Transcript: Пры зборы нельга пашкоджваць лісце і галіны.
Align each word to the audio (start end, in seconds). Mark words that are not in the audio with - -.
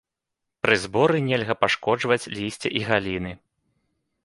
Пры 0.65 0.77
зборы 0.85 1.17
нельга 1.27 1.55
пашкоджваць 1.65 2.29
лісце 2.39 2.67
і 2.83 2.85
галіны. 2.91 3.31